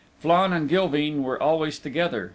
[0.17, 2.29] Flann and Gilveen were always together.